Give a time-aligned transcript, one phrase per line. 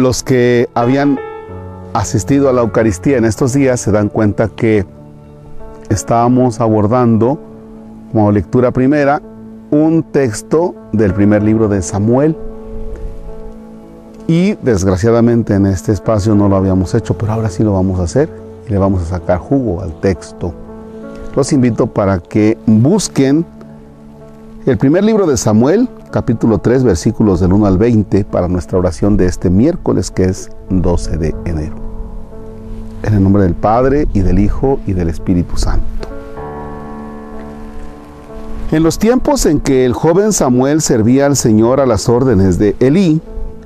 [0.00, 1.20] Los que habían
[1.92, 4.86] asistido a la Eucaristía en estos días se dan cuenta que
[5.90, 7.38] estábamos abordando
[8.10, 9.20] como lectura primera
[9.70, 12.34] un texto del primer libro de Samuel.
[14.26, 18.04] Y desgraciadamente en este espacio no lo habíamos hecho, pero ahora sí lo vamos a
[18.04, 18.30] hacer
[18.66, 20.54] y le vamos a sacar jugo al texto.
[21.36, 23.44] Los invito para que busquen
[24.64, 29.16] el primer libro de Samuel, capítulo 3, versículos del 1 al 20, para nuestra oración
[29.16, 31.76] de este miércoles, que es 12 de enero.
[33.02, 35.84] En el nombre del Padre, y del Hijo, y del Espíritu Santo.
[38.72, 42.76] En los tiempos en que el joven Samuel servía al Señor a las órdenes de
[42.80, 43.20] Elí,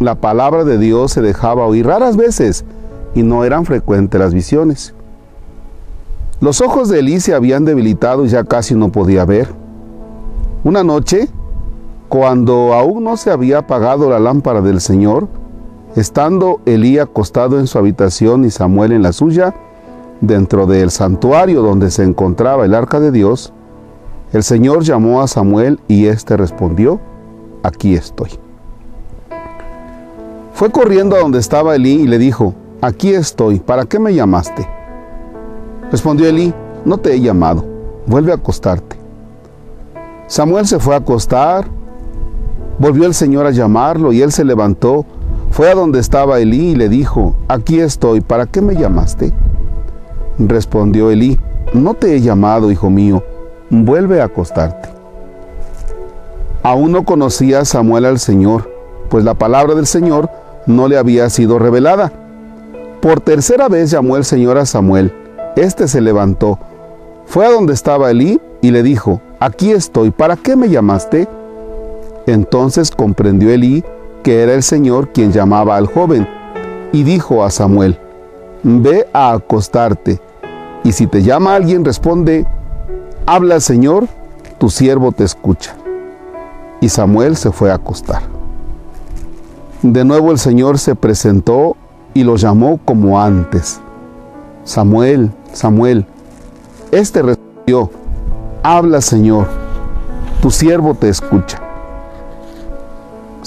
[0.00, 2.64] la palabra de Dios se dejaba oír raras veces
[3.14, 4.94] y no eran frecuentes las visiones.
[6.40, 9.48] Los ojos de Elí se habían debilitado y ya casi no podía ver.
[10.62, 11.28] Una noche,
[12.08, 15.28] cuando aún no se había apagado la lámpara del Señor,
[15.94, 19.54] estando Elí acostado en su habitación y Samuel en la suya,
[20.20, 23.52] dentro del santuario donde se encontraba el arca de Dios,
[24.32, 27.00] el Señor llamó a Samuel y éste respondió,
[27.62, 28.30] aquí estoy.
[30.54, 34.68] Fue corriendo a donde estaba Elí y le dijo, aquí estoy, ¿para qué me llamaste?
[35.90, 36.52] Respondió Elí,
[36.84, 37.64] no te he llamado,
[38.06, 38.96] vuelve a acostarte.
[40.26, 41.77] Samuel se fue a acostar,
[42.78, 45.04] volvió el Señor a llamarlo y él se levantó,
[45.50, 49.32] fue a donde estaba Elí y le dijo, aquí estoy, ¿para qué me llamaste?
[50.38, 51.38] Respondió Elí,
[51.72, 53.22] no te he llamado, hijo mío,
[53.70, 54.88] vuelve a acostarte.
[56.62, 58.70] Aún no conocía Samuel al Señor,
[59.08, 60.30] pues la palabra del Señor
[60.66, 62.12] no le había sido revelada.
[63.00, 65.12] Por tercera vez llamó el Señor a Samuel.
[65.56, 66.58] Este se levantó,
[67.26, 71.28] fue a donde estaba Elí y le dijo, aquí estoy, ¿para qué me llamaste?
[72.28, 73.82] Entonces comprendió Elí
[74.22, 76.28] que era el Señor quien llamaba al joven,
[76.92, 77.98] y dijo a Samuel,
[78.62, 80.20] ve a acostarte,
[80.84, 82.46] y si te llama alguien, responde,
[83.24, 84.06] Habla, Señor,
[84.58, 85.74] tu siervo te escucha.
[86.82, 88.20] Y Samuel se fue a acostar.
[89.80, 91.76] De nuevo el Señor se presentó
[92.12, 93.80] y lo llamó como antes.
[94.64, 96.04] Samuel, Samuel.
[96.90, 97.90] Este respondió,
[98.62, 99.46] Habla, Señor,
[100.42, 101.67] tu siervo te escucha.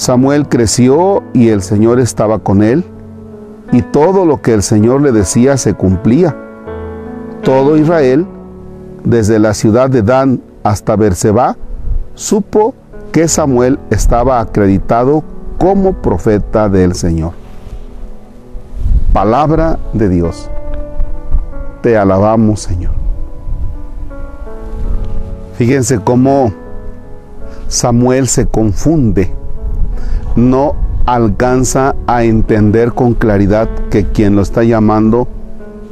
[0.01, 2.83] Samuel creció y el Señor estaba con él,
[3.71, 6.35] y todo lo que el Señor le decía se cumplía.
[7.43, 8.25] Todo Israel
[9.03, 11.55] desde la ciudad de Dan hasta Berseba,
[12.15, 12.73] supo
[13.11, 15.23] que Samuel estaba acreditado
[15.59, 17.33] como profeta del Señor.
[19.13, 20.49] Palabra de Dios.
[21.83, 22.93] Te alabamos, Señor.
[25.59, 26.51] Fíjense cómo
[27.67, 29.39] Samuel se confunde.
[30.35, 30.75] No
[31.05, 35.27] alcanza a entender con claridad que quien lo está llamando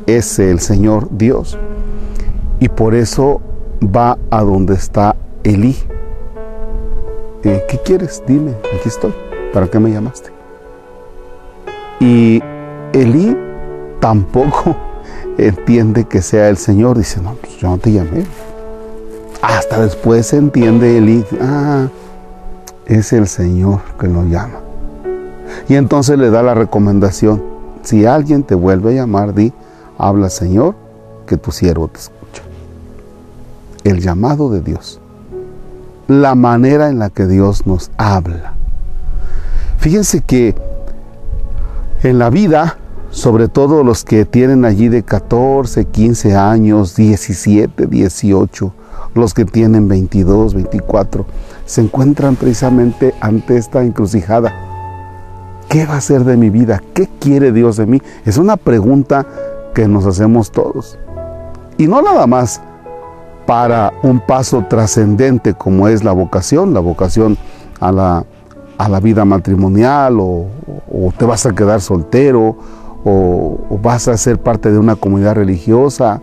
[0.06, 1.58] es el Señor Dios
[2.60, 3.42] y por eso
[3.84, 5.76] va a donde está Elí.
[7.44, 8.22] Eh, ¿Qué quieres?
[8.28, 9.14] Dime, aquí estoy.
[9.54, 10.32] ¿Para qué me llamaste?
[12.02, 12.42] Y
[12.94, 13.36] Elí
[14.02, 14.76] tampoco
[15.38, 16.98] entiende que sea el Señor.
[16.98, 18.26] Dice, no, pues yo no te llamé.
[19.42, 21.88] Hasta después entiende Elí, ah,
[22.90, 24.60] es el Señor que lo llama.
[25.70, 27.42] Y entonces le da la recomendación,
[27.84, 29.54] si alguien te vuelve a llamar, di,
[29.98, 30.76] habla Señor,
[31.26, 32.00] que tu siervo te
[33.84, 35.00] el llamado de Dios,
[36.08, 38.54] la manera en la que Dios nos habla.
[39.78, 40.56] Fíjense que
[42.04, 42.78] en la vida,
[43.12, 48.74] sobre todo los que tienen allí de 14, 15 años, 17, 18,
[49.14, 51.26] los que tienen 22, 24,
[51.70, 54.52] se encuentran precisamente ante esta encrucijada.
[55.70, 56.82] ¿Qué va a ser de mi vida?
[56.96, 58.02] ¿Qué quiere Dios de mí?
[58.26, 59.28] Es una pregunta
[59.76, 60.98] que nos hacemos todos.
[61.78, 62.60] Y no nada más
[63.46, 67.38] para un paso trascendente como es la vocación, la vocación
[67.80, 68.26] a la,
[68.80, 70.48] a la vida matrimonial o,
[71.20, 72.58] te vas a quedar soltero
[73.06, 76.20] o, vas a ser parte de una comunidad religiosa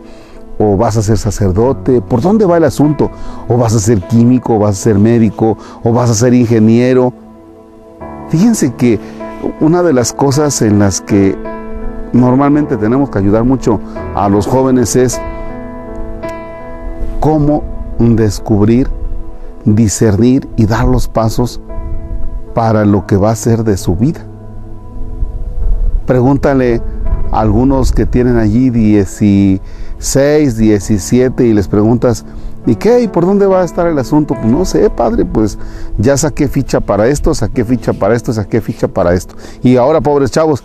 [0.59, 3.11] o vas a ser sacerdote, ¿por dónde va el asunto?
[3.49, 7.13] O vas a ser químico, o vas a ser médico, o vas a ser ingeniero.
[8.29, 8.99] Fíjense que
[9.61, 11.37] una de las cosas en las que
[12.13, 13.81] normalmente tenemos que ayudar mucho
[14.15, 15.21] a los jóvenes es
[17.21, 17.63] cómo
[17.99, 18.89] descubrir,
[19.65, 21.61] discernir y dar los pasos
[22.55, 24.21] para lo que va a ser de su vida.
[26.07, 26.81] Pregúntale
[27.33, 32.25] algunos que tienen allí 16, 17 y les preguntas,
[32.67, 33.01] ¿Y qué?
[33.01, 34.35] ¿Y por dónde va a estar el asunto?
[34.35, 35.57] Pues no sé, padre, pues
[35.99, 39.37] ya saqué ficha para esto, saqué ficha para esto, saqué ficha para esto.
[39.63, 40.65] Y ahora, pobres chavos,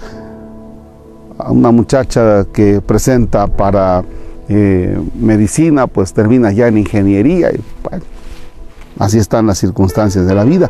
[1.47, 4.03] una muchacha que presenta para
[4.49, 7.51] eh, medicina, pues termina ya en ingeniería.
[8.97, 10.69] Así están las circunstancias de la vida.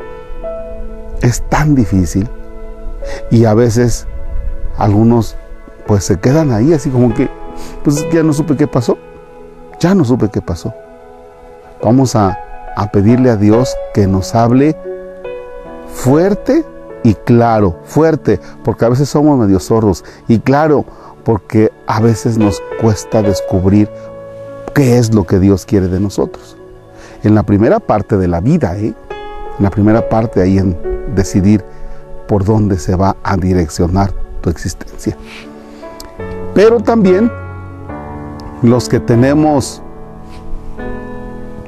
[1.22, 2.28] Es tan difícil
[3.30, 4.06] y a veces
[4.78, 5.38] algunos
[5.86, 7.30] pues se quedan ahí así como que,
[7.84, 8.98] pues ya no supe qué pasó,
[9.80, 10.74] ya no supe qué pasó.
[11.84, 12.38] Vamos a,
[12.76, 14.76] a pedirle a Dios que nos hable
[15.94, 16.66] fuerte
[17.04, 20.86] y claro, fuerte, porque a veces somos medio sordos, y claro,
[21.24, 23.90] porque a veces nos cuesta descubrir
[24.74, 26.58] qué es lo que Dios quiere de nosotros.
[27.24, 28.94] En la primera parte de la vida, ¿eh?
[29.58, 30.78] en la primera parte ahí en
[31.16, 31.64] decidir
[32.28, 34.12] por dónde se va a direccionar
[34.42, 35.18] tu existencia.
[36.54, 37.32] Pero también
[38.62, 39.82] los que tenemos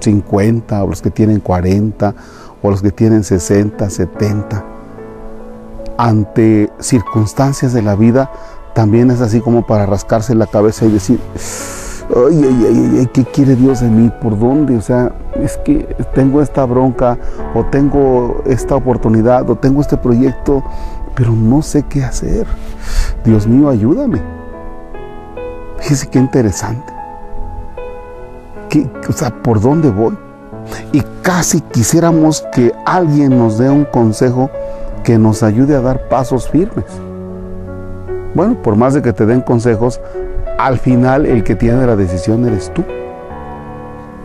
[0.02, 2.14] 50 o los que tienen 40
[2.62, 4.66] o los que tienen 60, 70,
[5.98, 8.32] ante circunstancias de la vida,
[8.74, 11.20] también es así como para rascarse la cabeza y decir,
[12.16, 14.12] ay, ay, ay, ay, ¿qué quiere Dios de mí?
[14.22, 14.76] ¿Por dónde?
[14.76, 17.18] O sea, es que tengo esta bronca,
[17.54, 20.64] o tengo esta oportunidad, o tengo este proyecto,
[21.16, 22.48] pero no sé qué hacer.
[23.24, 24.43] Dios mío, ayúdame.
[25.84, 26.94] Fíjese qué interesante.
[28.70, 30.18] ¿Qué, o sea, ¿por dónde voy?
[30.94, 34.50] Y casi quisiéramos que alguien nos dé un consejo
[35.04, 36.86] que nos ayude a dar pasos firmes.
[38.34, 40.00] Bueno, por más de que te den consejos,
[40.58, 42.86] al final el que tiene la decisión eres tú.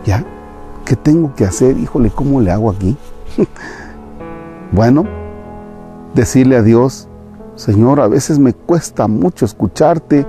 [0.05, 0.23] ¿Ya?
[0.85, 1.77] ¿Qué tengo que hacer?
[1.77, 2.95] Híjole, ¿cómo le hago aquí?
[4.71, 5.03] bueno,
[6.13, 7.09] decirle a Dios,
[7.55, 10.25] Señor, a veces me cuesta mucho escucharte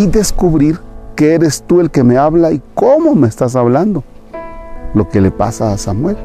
[0.00, 0.80] y descubrir
[1.14, 4.02] que eres tú el que me habla y cómo me estás hablando.
[4.94, 6.16] Lo que le pasa a Samuel.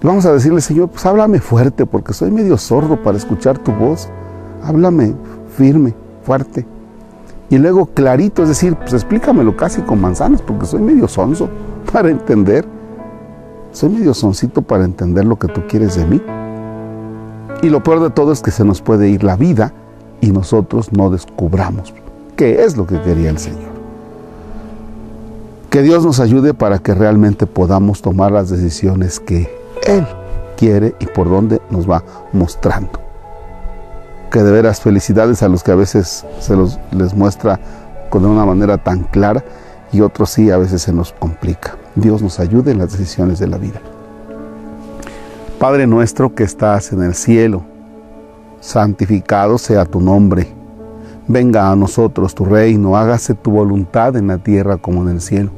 [0.00, 4.08] Vamos a decirle, Señor, pues háblame fuerte porque soy medio sordo para escuchar tu voz.
[4.62, 5.14] Háblame
[5.56, 6.64] firme, fuerte.
[7.50, 11.48] Y luego clarito, es decir, pues explícamelo casi con manzanas porque soy medio sonso
[11.92, 12.64] para entender.
[13.72, 16.22] Soy medio soncito para entender lo que tú quieres de mí.
[17.62, 19.72] Y lo peor de todo es que se nos puede ir la vida
[20.24, 21.92] y nosotros no descubramos
[22.34, 23.74] qué es lo que quería el Señor.
[25.68, 29.54] Que Dios nos ayude para que realmente podamos tomar las decisiones que
[29.86, 30.06] él
[30.56, 33.00] quiere y por dónde nos va mostrando.
[34.30, 37.60] Que de veras felicidades a los que a veces se los, les muestra
[38.08, 39.44] con una manera tan clara
[39.92, 41.76] y otros sí a veces se nos complica.
[41.96, 43.80] Dios nos ayude en las decisiones de la vida.
[45.58, 47.73] Padre nuestro que estás en el cielo,
[48.64, 50.48] santificado sea tu nombre.
[51.28, 55.50] Venga a nosotros tu reino, hágase tu voluntad en la tierra como en el cielo.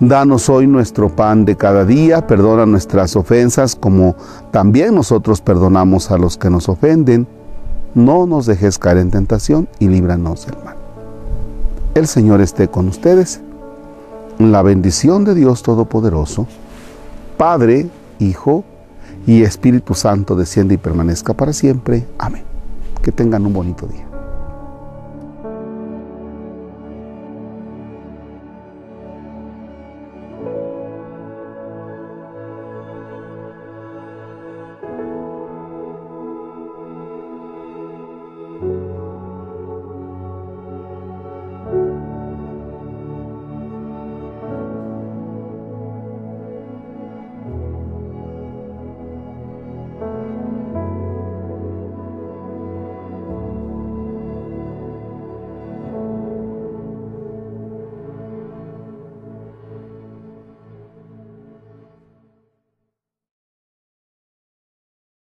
[0.00, 4.16] Danos hoy nuestro pan de cada día, perdona nuestras ofensas como
[4.50, 7.26] también nosotros perdonamos a los que nos ofenden.
[7.94, 10.76] No nos dejes caer en tentación y líbranos del mal.
[11.94, 13.40] El Señor esté con ustedes.
[14.38, 16.46] La bendición de Dios Todopoderoso,
[17.36, 17.88] Padre,
[18.20, 18.64] Hijo
[19.28, 22.06] y Espíritu Santo desciende y permanezca para siempre.
[22.18, 22.44] Amén.
[23.02, 24.07] Que tengan un bonito día.